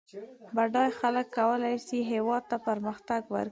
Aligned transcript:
بډای 0.55 0.89
خلک 0.99 1.27
کولای 1.37 1.75
سي 1.87 1.99
هېواد 2.11 2.43
ته 2.51 2.57
پرمختګ 2.67 3.21
ورکړي 3.35 3.49